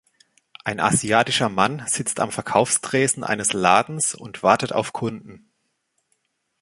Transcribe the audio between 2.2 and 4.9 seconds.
am Verkaufstresen eines Ladens und wartet